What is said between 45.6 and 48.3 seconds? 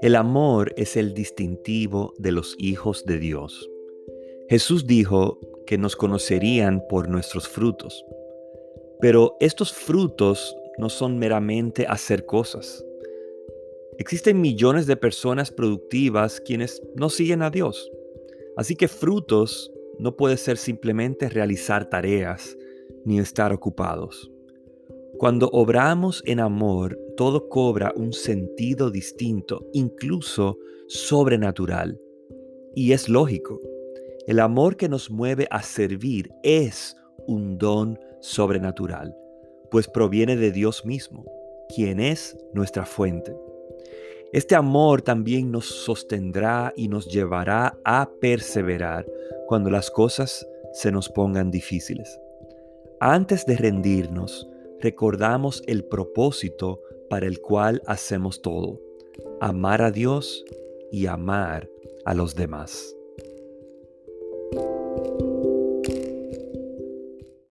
sostendrá y nos llevará a